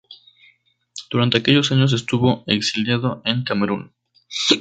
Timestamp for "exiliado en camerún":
2.47-3.93